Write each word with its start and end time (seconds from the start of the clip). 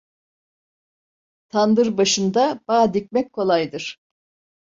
Tandır 1.49 1.97
başında 1.97 2.59
bağ 2.67 2.93
dikmek 2.93 3.33
kolaydır. 3.33 3.97